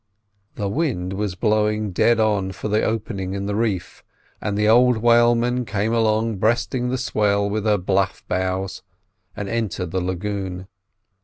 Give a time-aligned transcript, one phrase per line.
[0.55, 4.03] The wind was blowing dead on for the opening in the reef,
[4.41, 8.81] and the old whaleman came along breasting the swell with her bluff bows,
[9.35, 10.67] and entered the lagoon.